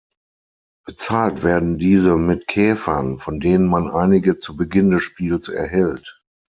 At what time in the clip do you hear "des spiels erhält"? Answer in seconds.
4.89-6.19